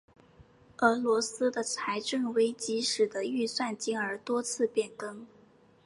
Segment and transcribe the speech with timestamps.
[0.79, 5.27] 俄罗斯的财政危机使得预算金额多次变更。